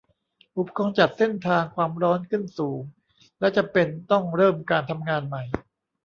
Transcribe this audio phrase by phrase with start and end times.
[0.57, 2.81] อุปกรณ์จัดเส้นทางความร้อนขึ้นสูง
[3.39, 5.43] และจำเป็นต้องเริ่มการทำงานใหม่